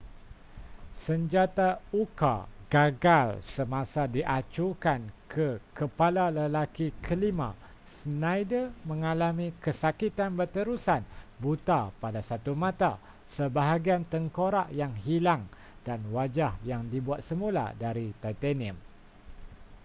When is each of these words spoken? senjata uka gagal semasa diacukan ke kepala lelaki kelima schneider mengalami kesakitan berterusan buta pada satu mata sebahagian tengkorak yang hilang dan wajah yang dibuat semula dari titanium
senjata 1.05 1.69
uka 2.03 2.35
gagal 2.73 3.27
semasa 3.53 4.03
diacukan 4.15 5.01
ke 5.33 5.47
kepala 5.77 6.25
lelaki 6.37 6.87
kelima 7.05 7.49
schneider 7.95 8.65
mengalami 8.89 9.47
kesakitan 9.63 10.31
berterusan 10.39 11.01
buta 11.43 11.81
pada 12.01 12.21
satu 12.29 12.51
mata 12.63 12.91
sebahagian 13.35 14.01
tengkorak 14.13 14.67
yang 14.79 14.93
hilang 15.05 15.43
dan 15.87 15.99
wajah 16.15 16.51
yang 16.69 16.81
dibuat 16.93 17.21
semula 17.29 17.65
dari 17.83 18.07
titanium 18.23 18.77